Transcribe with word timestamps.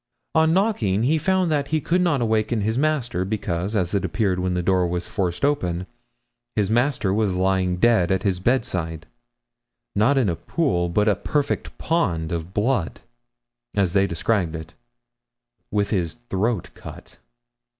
On 0.33 0.51
knocking 0.51 1.03
he 1.03 1.19
found 1.19 1.51
that 1.51 1.67
he 1.67 1.79
could 1.79 2.01
not 2.01 2.23
awaken 2.23 2.61
his 2.61 2.75
master, 2.75 3.23
because, 3.23 3.75
as 3.75 3.93
it 3.93 4.03
appeared 4.03 4.39
when 4.39 4.55
the 4.55 4.63
door 4.63 4.87
was 4.87 5.07
forced 5.07 5.45
open, 5.45 5.85
his 6.55 6.71
master 6.71 7.13
was 7.13 7.35
lying 7.35 7.77
dead 7.77 8.11
at 8.11 8.23
his 8.23 8.39
bedside, 8.39 9.05
not 9.95 10.17
in 10.17 10.27
a 10.27 10.35
pool, 10.35 10.89
but 10.89 11.07
a 11.07 11.13
perfect 11.15 11.77
pond 11.77 12.31
of 12.31 12.51
blood, 12.51 13.01
as 13.75 13.93
they 13.93 14.07
described 14.07 14.55
it, 14.55 14.73
with 15.69 15.91
his 15.91 16.15
throat 16.31 16.71
cut.' 16.73 17.17